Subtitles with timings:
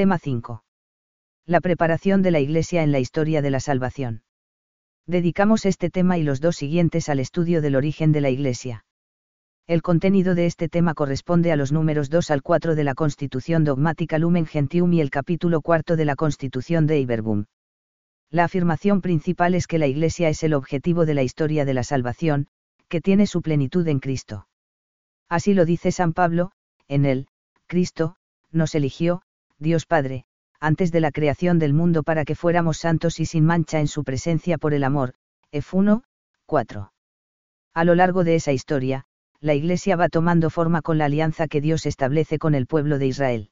[0.00, 0.64] Tema 5.
[1.44, 4.22] La preparación de la Iglesia en la historia de la salvación.
[5.06, 8.86] Dedicamos este tema y los dos siguientes al estudio del origen de la Iglesia.
[9.66, 13.62] El contenido de este tema corresponde a los números 2 al 4 de la Constitución
[13.62, 17.44] Dogmática Lumen Gentium y el capítulo cuarto de la Constitución de Iberbum.
[18.30, 21.84] La afirmación principal es que la Iglesia es el objetivo de la historia de la
[21.84, 22.46] salvación,
[22.88, 24.46] que tiene su plenitud en Cristo.
[25.28, 26.52] Así lo dice San Pablo,
[26.88, 27.26] en él,
[27.66, 28.16] Cristo,
[28.50, 29.20] nos eligió,
[29.60, 30.24] Dios Padre,
[30.58, 34.04] antes de la creación del mundo para que fuéramos santos y sin mancha en su
[34.04, 35.14] presencia por el amor.
[35.52, 36.02] F1,
[36.46, 36.92] 4.
[37.74, 39.04] A lo largo de esa historia,
[39.38, 43.06] la Iglesia va tomando forma con la alianza que Dios establece con el pueblo de
[43.06, 43.50] Israel.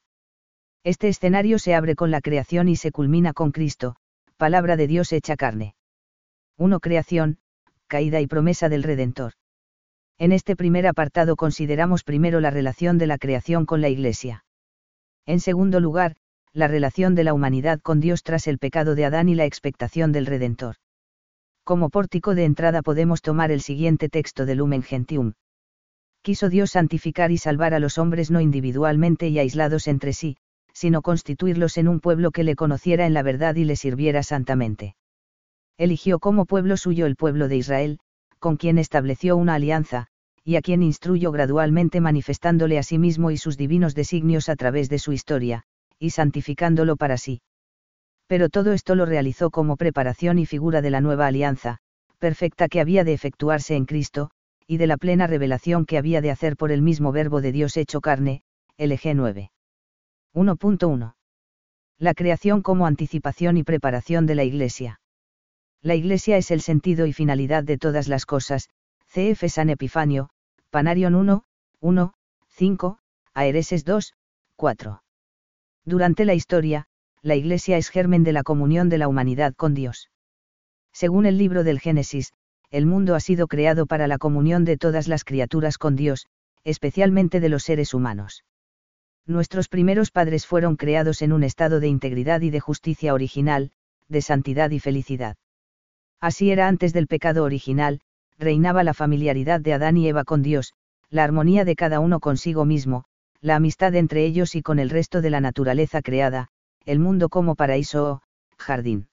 [0.83, 3.95] Este escenario se abre con la creación y se culmina con Cristo,
[4.37, 5.75] palabra de Dios hecha carne.
[6.57, 6.79] 1.
[6.79, 7.37] Creación,
[7.85, 9.33] caída y promesa del Redentor.
[10.17, 14.43] En este primer apartado consideramos primero la relación de la creación con la Iglesia.
[15.29, 16.15] En segundo lugar,
[16.53, 20.11] la relación de la humanidad con Dios tras el pecado de Adán y la expectación
[20.11, 20.77] del Redentor.
[21.63, 25.33] Como pórtico de entrada podemos tomar el siguiente texto de Lumen Gentium.
[26.23, 30.37] Quiso Dios santificar y salvar a los hombres no individualmente y aislados entre sí,
[30.73, 34.95] sino constituirlos en un pueblo que le conociera en la verdad y le sirviera santamente.
[35.77, 37.99] Eligió como pueblo suyo el pueblo de Israel,
[38.39, 40.07] con quien estableció una alianza,
[40.49, 44.89] y a quien instruyó gradualmente manifestándole a sí mismo y sus divinos designios a través
[44.89, 45.61] de su historia,
[45.99, 47.43] y santificándolo para sí.
[48.25, 51.77] Pero todo esto lo realizó como preparación y figura de la nueva alianza,
[52.17, 54.31] perfecta que había de efectuarse en Cristo,
[54.65, 57.77] y de la plena revelación que había de hacer por el mismo Verbo de Dios
[57.77, 58.41] hecho carne,
[58.79, 59.51] LG 9.
[60.33, 61.13] 1.1.
[61.99, 64.99] La creación como anticipación y preparación de la Iglesia.
[65.83, 68.69] La Iglesia es el sentido y finalidad de todas las cosas,
[69.13, 70.31] CF San Epifanio,
[70.71, 71.45] Panarion 1,
[71.79, 72.13] 1,
[72.49, 72.99] 5,
[73.33, 74.13] Aereses 2,
[74.55, 75.01] 4.
[75.83, 76.85] Durante la historia,
[77.23, 80.11] la Iglesia es germen de la comunión de la humanidad con Dios.
[80.93, 82.33] Según el libro del Génesis,
[82.69, 86.27] el mundo ha sido creado para la comunión de todas las criaturas con Dios,
[86.63, 88.45] especialmente de los seres humanos.
[89.25, 93.71] Nuestros primeros padres fueron creados en un estado de integridad y de justicia original,
[94.07, 95.35] de santidad y felicidad.
[96.19, 98.01] Así era antes del pecado original,
[98.39, 100.73] reinaba la familiaridad de Adán y Eva con Dios,
[101.09, 103.03] la armonía de cada uno consigo mismo,
[103.41, 106.47] la amistad entre ellos y con el resto de la naturaleza creada,
[106.85, 108.21] el mundo como paraíso o
[108.57, 109.09] jardín.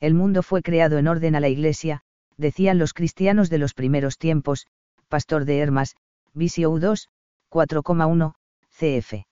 [0.00, 2.02] El mundo fue creado en orden a la Iglesia,
[2.36, 4.66] decían los cristianos de los primeros tiempos,
[5.08, 5.96] Pastor de Hermas,
[6.32, 7.08] Visio 2,
[7.50, 8.34] 4,1,
[8.70, 9.26] cf.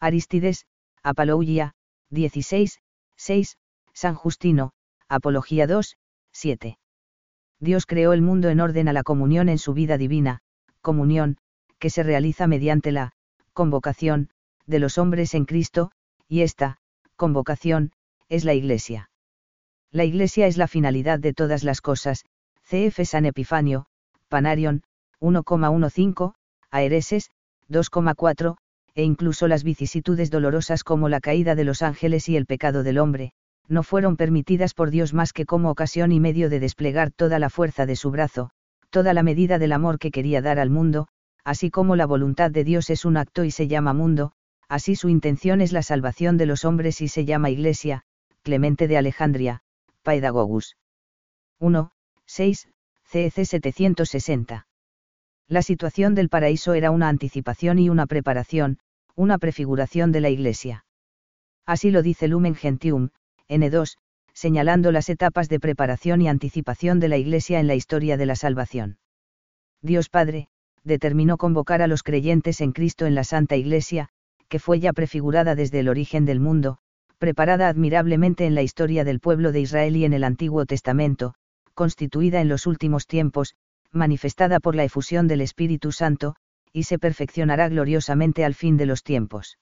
[0.00, 0.66] Aristides,
[1.02, 1.72] Apalougia,
[2.10, 2.80] 16,
[3.16, 3.56] 6,
[3.92, 4.72] San Justino,
[5.08, 5.96] Apología 2,
[6.32, 6.78] 7.
[7.60, 10.40] Dios creó el mundo en orden a la comunión en su vida divina,
[10.80, 11.38] comunión,
[11.78, 13.12] que se realiza mediante la
[13.52, 14.30] convocación,
[14.66, 15.90] de los hombres en Cristo,
[16.28, 16.78] y esta,
[17.16, 17.92] convocación,
[18.28, 19.10] es la Iglesia.
[19.90, 22.24] La Iglesia es la finalidad de todas las cosas,
[22.62, 23.86] CF San Epifanio,
[24.28, 24.82] Panarion,
[25.20, 26.34] 1,15,
[26.70, 27.30] Aereses,
[27.70, 28.56] 2,4,
[28.94, 32.98] e incluso las vicisitudes dolorosas como la caída de los ángeles y el pecado del
[32.98, 33.32] hombre,
[33.68, 37.50] no fueron permitidas por Dios más que como ocasión y medio de desplegar toda la
[37.50, 38.50] fuerza de su brazo,
[38.90, 41.08] toda la medida del amor que quería dar al mundo,
[41.44, 44.32] así como la voluntad de Dios es un acto y se llama mundo,
[44.68, 48.04] así su intención es la salvación de los hombres y se llama Iglesia,
[48.42, 49.62] Clemente de Alejandría,
[50.02, 50.76] Paedagogus.
[51.58, 51.90] 1,
[52.26, 52.68] 6,
[53.04, 54.66] CEC 760.
[55.48, 58.78] La situación del paraíso era una anticipación y una preparación,
[59.14, 60.84] una prefiguración de la Iglesia.
[61.64, 63.10] Así lo dice Lumen Gentium,
[63.48, 63.96] N2,
[64.32, 68.36] señalando las etapas de preparación y anticipación de la Iglesia en la historia de la
[68.36, 68.98] salvación.
[69.82, 70.48] Dios Padre,
[70.84, 74.08] determinó convocar a los creyentes en Cristo en la Santa Iglesia,
[74.48, 76.78] que fue ya prefigurada desde el origen del mundo,
[77.18, 81.34] preparada admirablemente en la historia del pueblo de Israel y en el Antiguo Testamento,
[81.74, 83.54] constituida en los últimos tiempos,
[83.92, 86.36] manifestada por la efusión del Espíritu Santo,
[86.72, 89.58] y se perfeccionará gloriosamente al fin de los tiempos.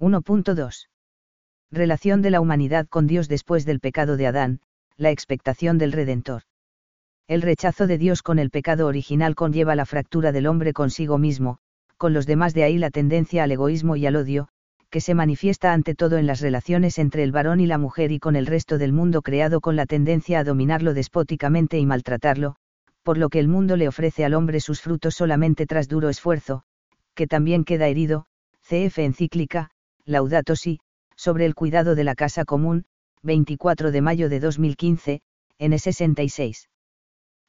[0.00, 0.88] 1.2.
[1.72, 4.60] Relación de la humanidad con Dios después del pecado de Adán,
[4.96, 6.42] la expectación del Redentor.
[7.26, 11.58] El rechazo de Dios con el pecado original conlleva la fractura del hombre consigo mismo,
[11.96, 14.48] con los demás de ahí la tendencia al egoísmo y al odio,
[14.90, 18.20] que se manifiesta ante todo en las relaciones entre el varón y la mujer y
[18.20, 22.54] con el resto del mundo creado con la tendencia a dominarlo despóticamente y maltratarlo,
[23.02, 26.62] por lo que el mundo le ofrece al hombre sus frutos solamente tras duro esfuerzo,
[27.14, 28.26] que también queda herido,
[28.62, 29.70] CF encíclica,
[30.04, 30.78] Laudato Si,
[31.16, 32.84] sobre el cuidado de la casa común,
[33.22, 35.22] 24 de mayo de 2015,
[35.58, 36.68] N66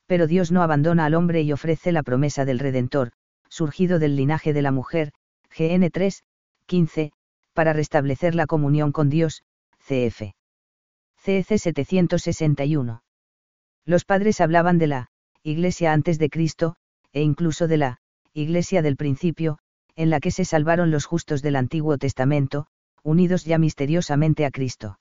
[0.08, 3.12] pero Dios no abandona al hombre y ofrece la promesa del Redentor,
[3.50, 5.12] surgido del linaje de la mujer,
[5.56, 6.24] GN 3,
[6.66, 7.12] 15,
[7.54, 9.44] para restablecer la comunión con Dios,
[9.80, 10.34] cf.
[11.18, 13.04] CEC 761.
[13.86, 15.10] Los padres hablaban de la
[15.44, 16.76] Iglesia antes de Cristo,
[17.12, 18.00] e incluso de la
[18.34, 19.60] Iglesia del principio,
[19.96, 22.68] en la que se salvaron los justos del Antiguo Testamento,
[23.08, 25.00] unidos ya misteriosamente a Cristo.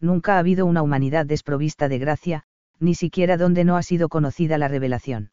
[0.00, 2.44] Nunca ha habido una humanidad desprovista de gracia,
[2.78, 5.32] ni siquiera donde no ha sido conocida la revelación.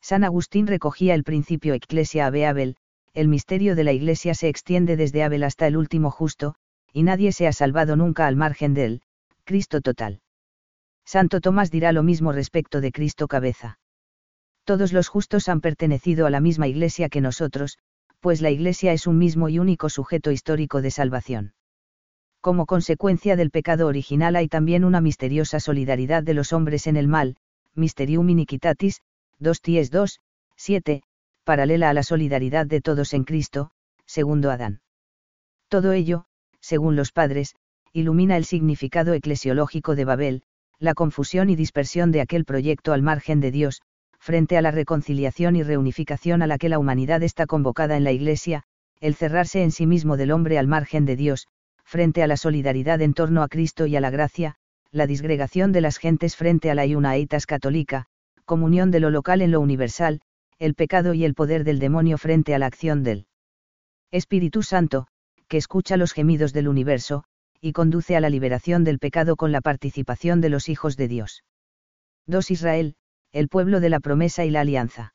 [0.00, 2.76] San Agustín recogía el principio Ecclesia Ave Abel,
[3.12, 6.54] el misterio de la Iglesia se extiende desde Abel hasta el último justo,
[6.94, 9.02] y nadie se ha salvado nunca al margen de él,
[9.44, 10.22] Cristo total.
[11.04, 13.78] Santo Tomás dirá lo mismo respecto de Cristo cabeza.
[14.64, 17.78] Todos los justos han pertenecido a la misma Iglesia que nosotros,
[18.22, 21.54] pues la Iglesia es un mismo y único sujeto histórico de salvación.
[22.40, 27.08] Como consecuencia del pecado original hay también una misteriosa solidaridad de los hombres en el
[27.08, 27.36] mal,
[27.74, 29.00] Mysterium Iniquitatis,
[29.40, 30.20] 2 Ties 2,
[30.56, 31.02] 7,
[31.42, 33.72] paralela a la solidaridad de todos en Cristo,
[34.06, 34.82] segundo Adán.
[35.68, 36.26] Todo ello,
[36.60, 37.56] según los padres,
[37.92, 40.42] ilumina el significado eclesiológico de Babel,
[40.78, 43.82] la confusión y dispersión de aquel proyecto al margen de Dios,
[44.22, 48.12] frente a la reconciliación y reunificación a la que la humanidad está convocada en la
[48.12, 48.62] Iglesia,
[49.00, 51.48] el cerrarse en sí mismo del hombre al margen de Dios,
[51.82, 54.54] frente a la solidaridad en torno a Cristo y a la gracia,
[54.92, 58.06] la disgregación de las gentes frente a la Iunaitas católica,
[58.44, 60.20] comunión de lo local en lo universal,
[60.60, 63.26] el pecado y el poder del demonio frente a la acción del
[64.12, 65.08] Espíritu Santo,
[65.48, 67.24] que escucha los gemidos del universo,
[67.60, 71.42] y conduce a la liberación del pecado con la participación de los hijos de Dios.
[72.28, 72.94] 2 Israel,
[73.32, 75.14] el pueblo de la promesa y la alianza.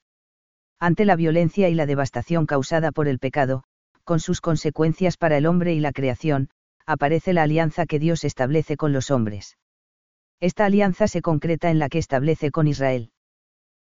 [0.80, 3.64] Ante la violencia y la devastación causada por el pecado,
[4.04, 6.50] con sus consecuencias para el hombre y la creación,
[6.88, 9.58] aparece la alianza que Dios establece con los hombres.
[10.40, 13.12] Esta alianza se concreta en la que establece con Israel.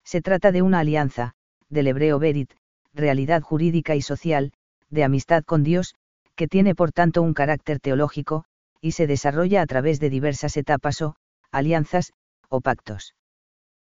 [0.05, 1.35] Se trata de una alianza,
[1.69, 2.53] del hebreo Berit,
[2.95, 4.53] realidad jurídica y social,
[4.91, 5.95] de amistad con Dios,
[6.35, 8.45] que tiene por tanto un carácter teológico,
[8.81, 11.17] y se desarrolla a través de diversas etapas o,
[11.51, 12.13] alianzas,
[12.49, 13.15] o pactos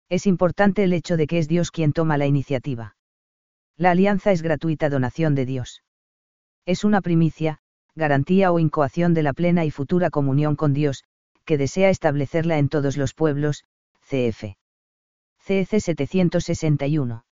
[0.09, 2.97] es importante el hecho de que es Dios quien toma la iniciativa.
[3.77, 5.83] La alianza es gratuita donación de Dios.
[6.67, 7.59] Es una primicia,
[7.95, 11.05] garantía o incoación de la plena y futura comunión con Dios,
[11.45, 13.65] que desea establecerla en todos los pueblos,
[14.03, 14.57] cf.
[15.41, 17.25] CEC 761.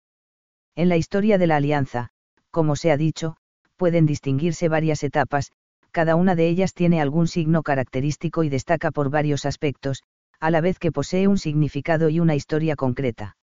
[0.75, 2.11] En la historia de la alianza,
[2.51, 3.37] como se ha dicho,
[3.77, 5.53] pueden distinguirse varias etapas,
[5.91, 10.03] cada una de ellas tiene algún signo característico y destaca por varios aspectos,
[10.41, 13.37] a la vez que posee un significado y una historia concreta.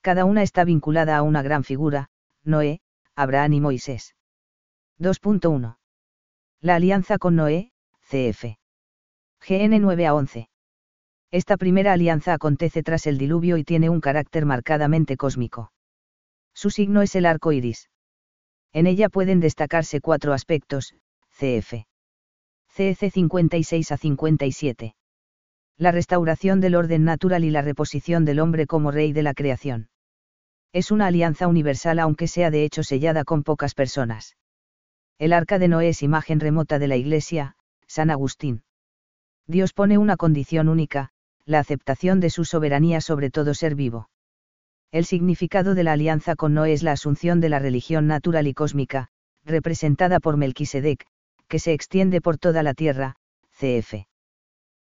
[0.00, 2.08] Cada una está vinculada a una gran figura,
[2.44, 2.80] Noé,
[3.14, 4.14] Abraham y Moisés.
[4.98, 5.78] 2.1.
[6.60, 7.72] La alianza con Noé,
[8.08, 8.56] CF.
[9.46, 10.48] GN 9 a 11.
[11.30, 15.72] Esta primera alianza acontece tras el diluvio y tiene un carácter marcadamente cósmico.
[16.54, 17.90] Su signo es el arco iris.
[18.72, 20.94] En ella pueden destacarse cuatro aspectos,
[21.38, 21.84] CF.
[22.68, 24.96] CEC 56 a 57
[25.78, 29.88] la restauración del orden natural y la reposición del hombre como rey de la creación.
[30.72, 34.36] Es una alianza universal aunque sea de hecho sellada con pocas personas.
[35.18, 37.56] El arca de Noé es imagen remota de la Iglesia,
[37.86, 38.62] San Agustín.
[39.46, 41.10] Dios pone una condición única,
[41.44, 44.08] la aceptación de su soberanía sobre todo ser vivo.
[44.92, 48.54] El significado de la alianza con Noé es la asunción de la religión natural y
[48.54, 49.08] cósmica,
[49.44, 51.06] representada por Melquisedec,
[51.48, 53.16] que se extiende por toda la tierra,
[53.52, 54.06] cf.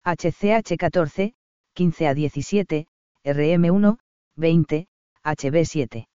[0.04, 1.36] HCH 14,
[1.76, 2.88] 15 a 17,
[3.24, 3.98] RM1,
[4.36, 4.88] 20,
[5.24, 6.08] HB 7.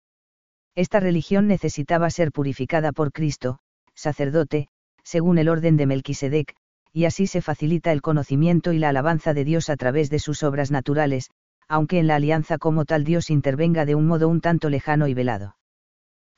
[0.74, 3.60] Esta religión necesitaba ser purificada por Cristo,
[3.94, 4.66] sacerdote,
[5.04, 6.56] según el orden de Melquisedec,
[6.92, 10.42] y así se facilita el conocimiento y la alabanza de Dios a través de sus
[10.42, 11.30] obras naturales,
[11.68, 15.14] aunque en la alianza como tal Dios intervenga de un modo un tanto lejano y
[15.14, 15.56] velado.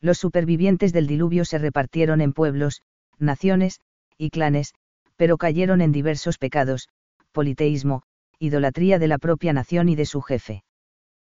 [0.03, 2.83] Los supervivientes del diluvio se repartieron en pueblos,
[3.19, 3.81] naciones,
[4.19, 4.75] y clanes,
[5.17, 6.91] pero cayeron en diversos pecados,
[7.33, 8.03] politeísmo,
[8.39, 10.65] idolatría de la propia nación y de su jefe.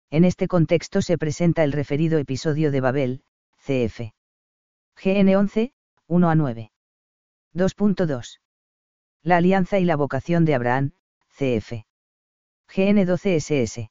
[0.10, 3.24] En este contexto se presenta el referido episodio de Babel,
[3.58, 4.14] cf.
[5.04, 5.74] GN 11,
[6.08, 6.72] 1 a 9.
[7.56, 8.40] 2.2.
[9.24, 10.92] La alianza y la vocación de Abraham,
[11.38, 11.86] cf.
[12.76, 13.90] GN 12 SS.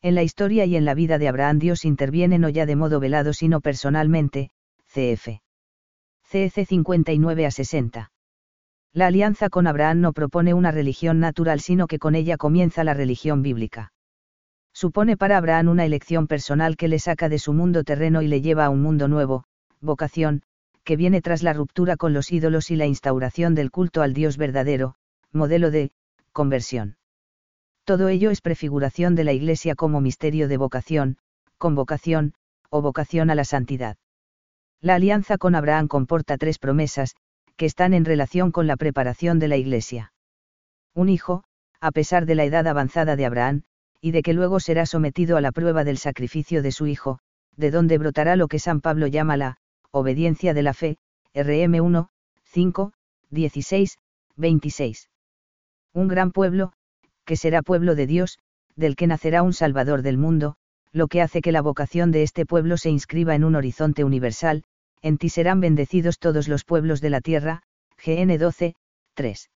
[0.00, 3.00] En la historia y en la vida de Abraham Dios interviene no ya de modo
[3.00, 4.50] velado sino personalmente,
[4.86, 5.40] cf.
[6.24, 8.12] CEC 59 a 60.
[8.94, 12.92] La alianza con Abraham no propone una religión natural sino que con ella comienza la
[12.92, 13.92] religión bíblica.
[14.74, 18.42] Supone para Abraham una elección personal que le saca de su mundo terreno y le
[18.42, 19.44] lleva a un mundo nuevo,
[19.80, 20.42] vocación,
[20.84, 24.36] que viene tras la ruptura con los ídolos y la instauración del culto al Dios
[24.36, 24.94] verdadero,
[25.32, 25.92] modelo de
[26.32, 26.96] conversión.
[27.84, 31.16] Todo ello es prefiguración de la Iglesia como misterio de vocación,
[31.56, 32.34] convocación,
[32.68, 33.96] o vocación a la santidad.
[34.80, 37.14] La alianza con Abraham comporta tres promesas,
[37.56, 40.12] que están en relación con la preparación de la Iglesia.
[40.94, 41.44] Un hijo,
[41.80, 43.62] a pesar de la edad avanzada de Abraham,
[44.00, 47.18] y de que luego será sometido a la prueba del sacrificio de su hijo,
[47.56, 49.58] de donde brotará lo que San Pablo llama la
[49.90, 50.98] obediencia de la fe,
[51.34, 52.08] RM 1,
[52.44, 52.92] 5,
[53.30, 53.98] 16,
[54.36, 55.10] 26.
[55.94, 56.72] Un gran pueblo,
[57.24, 58.38] que será pueblo de Dios,
[58.76, 60.56] del que nacerá un Salvador del mundo,
[60.92, 64.64] lo que hace que la vocación de este pueblo se inscriba en un horizonte universal,
[65.02, 67.62] en ti serán bendecidos todos los pueblos de la tierra,
[68.04, 68.74] GN 12,
[69.14, 69.50] 3.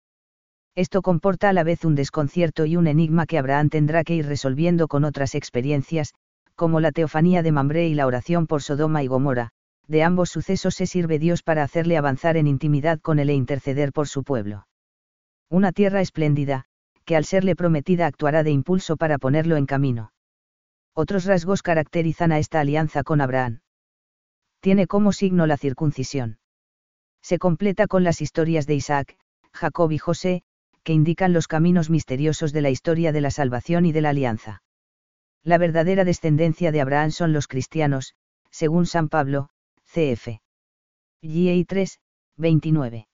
[0.76, 4.26] Esto comporta a la vez un desconcierto y un enigma que Abraham tendrá que ir
[4.26, 6.14] resolviendo con otras experiencias,
[6.56, 9.52] como la teofanía de Mambré y la oración por Sodoma y Gomorra,
[9.88, 13.94] de ambos sucesos se sirve Dios para hacerle avanzar en intimidad con él e interceder
[13.94, 14.68] por su pueblo.
[15.50, 16.66] Una tierra espléndida,
[17.06, 20.12] que al serle prometida actuará de impulso para ponerlo en camino.
[20.94, 23.60] Otros rasgos caracterizan a esta alianza con Abraham.
[24.66, 26.40] Tiene como signo la circuncisión.
[27.22, 29.16] Se completa con las historias de Isaac,
[29.54, 30.42] Jacob y José,
[30.82, 34.64] que indican los caminos misteriosos de la historia de la salvación y de la alianza.
[35.44, 38.16] La verdadera descendencia de Abraham son los cristianos,
[38.50, 39.50] según San Pablo,
[39.84, 40.42] cf.
[41.22, 41.66] G.I.
[41.66, 42.00] 3,
[42.38, 43.08] 29.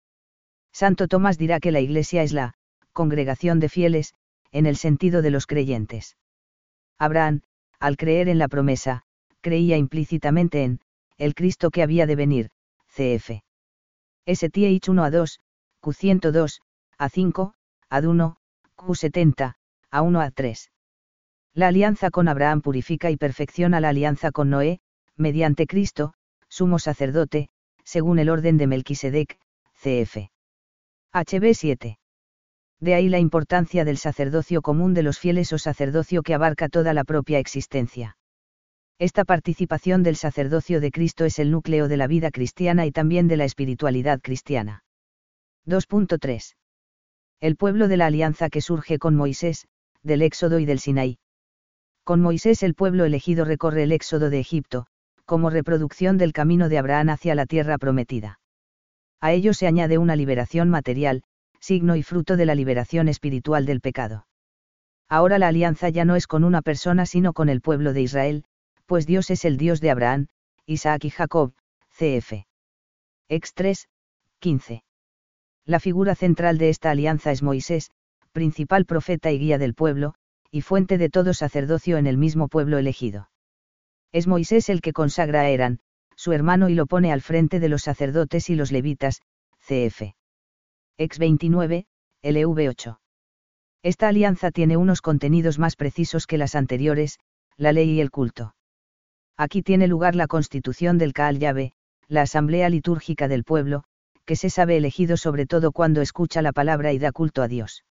[0.71, 2.57] Santo Tomás dirá que la Iglesia es la
[2.93, 4.12] congregación de fieles,
[4.52, 6.19] en el sentido de los creyentes.
[6.99, 7.40] Abraham,
[7.81, 9.05] al creer en la promesa,
[9.40, 10.81] creía implícitamente en
[11.19, 12.51] el Cristo que había de venir,
[12.89, 13.43] cf.
[14.27, 15.41] STH 1 a 2,
[15.83, 16.61] Q102,
[16.99, 17.55] a 5,
[17.91, 18.37] ad 1,
[18.77, 19.55] Q70,
[19.91, 20.71] a 1 a 3.
[21.55, 24.81] La alianza con Abraham purifica y perfecciona la alianza con Noé,
[25.17, 26.15] mediante Cristo,
[26.49, 27.49] sumo sacerdote,
[27.85, 29.39] según el orden de Melquisedec,
[29.81, 30.31] cf.
[31.13, 31.99] HB 7.
[32.81, 36.93] De ahí la importancia del sacerdocio común de los fieles o sacerdocio que abarca toda
[36.95, 38.18] la propia existencia.
[39.00, 43.28] Esta participación del sacerdocio de Cristo es el núcleo de la vida cristiana y también
[43.28, 44.83] de la espiritualidad cristiana.
[45.67, 46.57] 2.3.
[47.40, 49.69] El pueblo de la alianza que surge con Moisés,
[50.02, 51.19] del Éxodo y del Sinaí.
[52.02, 54.87] Con Moisés el pueblo elegido recorre el Éxodo de Egipto,
[55.25, 58.40] como reproducción del camino de Abraham hacia la tierra prometida.
[59.21, 61.23] A ello se añade una liberación material,
[61.61, 64.26] signo y fruto de la liberación espiritual del pecado.
[65.09, 68.45] Ahora la alianza ya no es con una persona sino con el pueblo de Israel,
[68.88, 70.28] pues Dios es el Dios de Abraham,
[70.64, 71.52] Isaac y Jacob,
[71.90, 72.47] cf.
[73.28, 73.87] Ex 3,
[74.38, 74.83] 15.
[75.66, 77.90] La figura central de esta alianza es Moisés,
[78.33, 80.14] principal profeta y guía del pueblo,
[80.50, 83.28] y fuente de todo sacerdocio en el mismo pueblo elegido.
[84.11, 85.80] Es Moisés el que consagra a Eran,
[86.16, 89.21] su hermano y lo pone al frente de los sacerdotes y los levitas,
[89.61, 90.14] cf.
[90.97, 91.85] Ex 29,
[92.23, 93.00] LV 8.
[93.83, 97.18] Esta alianza tiene unos contenidos más precisos que las anteriores,
[97.59, 98.54] la ley y el culto.
[99.38, 101.73] Aquí tiene lugar la constitución del Kaal Yahvé,
[102.09, 103.85] la asamblea litúrgica del pueblo,
[104.26, 107.85] que se sabe elegido sobre todo cuando escucha la palabra y da culto a Dios.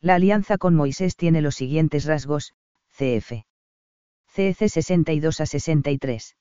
[0.00, 2.54] La alianza con Moisés tiene los siguientes rasgos,
[2.96, 3.44] cf.
[4.26, 6.36] CEC 62 a 63.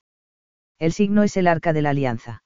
[0.80, 2.42] El signo es el arca de la alianza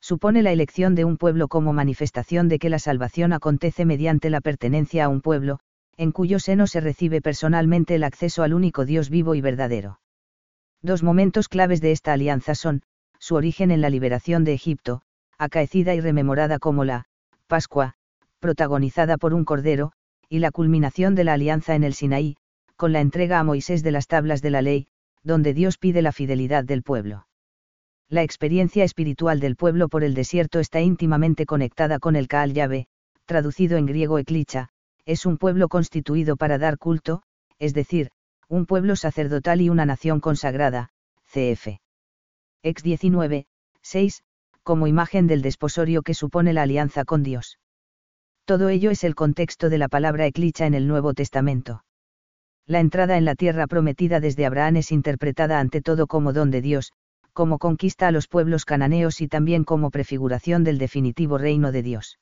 [0.00, 4.40] supone la elección de un pueblo como manifestación de que la salvación acontece mediante la
[4.40, 5.58] pertenencia a un pueblo,
[5.96, 9.98] en cuyo seno se recibe personalmente el acceso al único Dios vivo y verdadero.
[10.82, 12.82] Dos momentos claves de esta alianza son,
[13.18, 15.02] su origen en la liberación de Egipto,
[15.36, 17.06] acaecida y rememorada como la
[17.46, 17.94] Pascua,
[18.38, 19.92] protagonizada por un cordero,
[20.28, 22.36] y la culminación de la alianza en el Sinaí,
[22.76, 24.86] con la entrega a Moisés de las tablas de la ley,
[25.24, 27.26] donde Dios pide la fidelidad del pueblo.
[28.08, 32.86] La experiencia espiritual del pueblo por el desierto está íntimamente conectada con el Kaal Yahvé,
[33.26, 34.68] traducido en griego eclicha,
[35.04, 37.22] es un pueblo constituido para dar culto,
[37.58, 38.10] es decir,
[38.48, 40.88] un pueblo sacerdotal y una nación consagrada,
[41.26, 41.80] cf.
[42.62, 43.46] Ex 19,
[43.82, 44.22] 6,
[44.62, 47.58] como imagen del desposorio que supone la alianza con Dios.
[48.46, 51.84] Todo ello es el contexto de la palabra eclicha en el Nuevo Testamento.
[52.66, 56.62] La entrada en la tierra prometida desde Abraham es interpretada ante todo como don de
[56.62, 56.92] Dios,
[57.34, 62.18] como conquista a los pueblos cananeos y también como prefiguración del definitivo reino de Dios.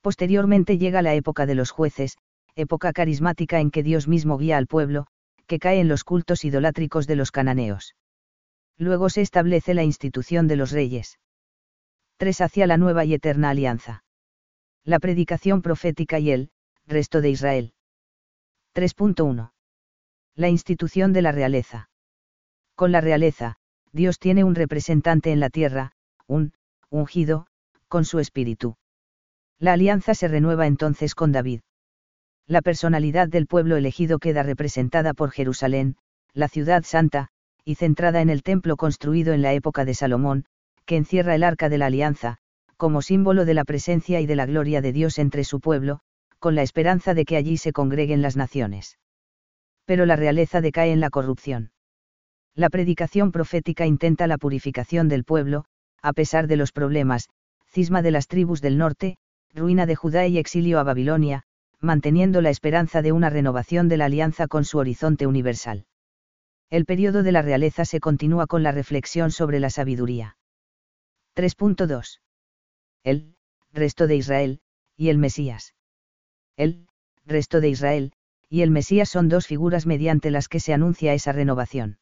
[0.00, 2.16] Posteriormente llega la época de los jueces,
[2.56, 5.06] época carismática en que Dios mismo guía al pueblo,
[5.46, 7.94] que cae en los cultos idolátricos de los cananeos.
[8.76, 11.18] Luego se establece la institución de los reyes.
[12.16, 12.40] 3.
[12.40, 14.04] Hacia la nueva y eterna alianza.
[14.84, 16.50] La predicación profética y el
[16.86, 17.72] resto de Israel.
[18.74, 19.52] 3.1.
[20.34, 21.88] La institución de la realeza.
[22.74, 23.56] Con la realeza,
[23.92, 25.92] Dios tiene un representante en la tierra,
[26.26, 26.52] un,
[26.90, 27.46] ungido,
[27.88, 28.76] con su espíritu.
[29.58, 31.60] La alianza se renueva entonces con David.
[32.46, 35.96] La personalidad del pueblo elegido queda representada por Jerusalén,
[36.34, 37.28] la ciudad santa,
[37.64, 40.44] y centrada en el templo construido en la época de Salomón,
[40.84, 42.36] que encierra el arca de la alianza,
[42.76, 46.00] como símbolo de la presencia y de la gloria de Dios entre su pueblo,
[46.38, 48.98] con la esperanza de que allí se congreguen las naciones.
[49.86, 51.70] Pero la realeza decae en la corrupción.
[52.54, 55.64] La predicación profética intenta la purificación del pueblo,
[56.02, 57.30] a pesar de los problemas,
[57.70, 59.16] cisma de las tribus del norte,
[59.54, 61.44] ruina de Judá y exilio a Babilonia,
[61.84, 65.86] manteniendo la esperanza de una renovación de la alianza con su horizonte universal.
[66.70, 70.36] El periodo de la realeza se continúa con la reflexión sobre la sabiduría.
[71.36, 72.20] 3.2.
[73.04, 73.36] El,
[73.72, 74.60] resto de Israel,
[74.96, 75.74] y el Mesías.
[76.56, 76.88] El,
[77.26, 78.12] resto de Israel,
[78.48, 81.98] y el Mesías son dos figuras mediante las que se anuncia esa renovación.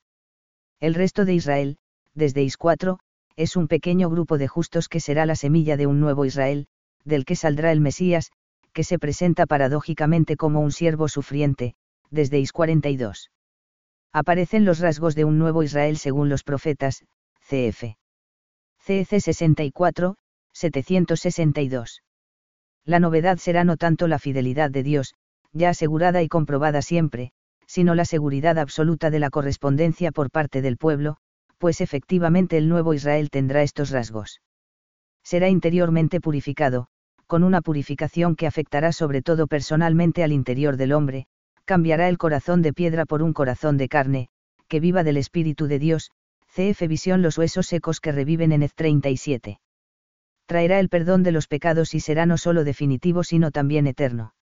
[0.81, 1.79] El resto de Israel,
[2.15, 2.99] desde Is 4,
[3.37, 6.67] es un pequeño grupo de justos que será la semilla de un nuevo Israel,
[7.05, 8.31] del que saldrá el Mesías,
[8.73, 11.75] que se presenta paradójicamente como un siervo sufriente,
[12.11, 13.31] desde Is 42.
[14.13, 17.05] Aparecen los rasgos de un nuevo Israel según los profetas,
[17.41, 17.97] cf.
[18.85, 20.17] CEC 64,
[20.53, 22.03] 762.
[22.85, 25.15] La novedad será no tanto la fidelidad de Dios,
[25.53, 27.33] ya asegurada y comprobada siempre,
[27.67, 31.17] sino la seguridad absoluta de la correspondencia por parte del pueblo,
[31.59, 34.43] pues efectivamente el nuevo Israel tendrá estos rasgos.
[35.23, 36.89] Será interiormente purificado,
[37.33, 41.25] con una purificación que afectará sobre todo personalmente al interior del hombre,
[41.65, 44.29] cambiará el corazón de piedra por un corazón de carne,
[44.69, 46.11] que viva del Espíritu de Dios,
[46.55, 49.61] CF Visión los huesos secos que reviven en EZ 37.
[50.45, 54.35] Traerá el perdón de los pecados y será no solo definitivo sino también eterno.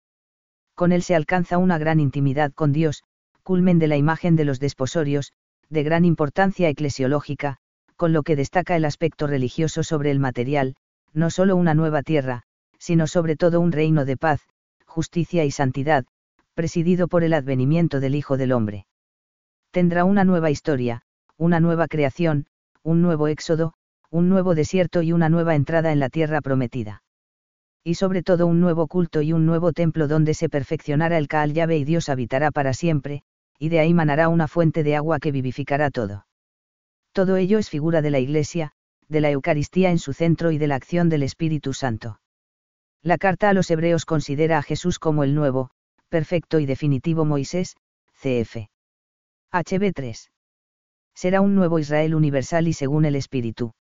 [0.74, 3.02] Con él se alcanza una gran intimidad con Dios,
[3.42, 5.34] culmen de la imagen de los desposorios,
[5.68, 7.58] de gran importancia eclesiológica,
[7.96, 10.74] con lo que destaca el aspecto religioso sobre el material,
[11.12, 12.44] no solo una nueva tierra,
[12.78, 14.40] sino sobre todo un reino de paz,
[14.86, 16.06] justicia y santidad,
[16.54, 18.86] presidido por el advenimiento del Hijo del Hombre.
[19.70, 21.02] Tendrá una nueva historia,
[21.36, 22.46] una nueva creación,
[22.82, 23.74] un nuevo éxodo,
[24.10, 27.02] un nuevo desierto y una nueva entrada en la tierra prometida.
[27.84, 31.52] Y sobre todo un nuevo culto y un nuevo templo donde se perfeccionará el Kaal
[31.52, 33.22] llave y Dios habitará para siempre,
[33.58, 36.26] y de ahí manará una fuente de agua que vivificará todo.
[37.12, 38.72] Todo ello es figura de la Iglesia,
[39.08, 42.20] de la Eucaristía en su centro y de la acción del Espíritu Santo.
[43.02, 45.70] La carta a los hebreos considera a Jesús como el nuevo,
[46.08, 47.76] perfecto y definitivo Moisés,
[48.20, 48.68] cf.
[49.52, 50.30] HB 3.
[51.14, 53.72] Será un nuevo Israel universal y según el Espíritu.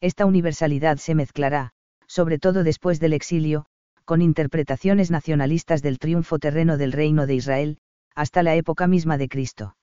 [0.00, 1.70] Esta universalidad se mezclará,
[2.06, 3.66] sobre todo después del exilio,
[4.04, 7.78] con interpretaciones nacionalistas del triunfo terreno del reino de Israel,
[8.14, 9.76] hasta la época misma de Cristo.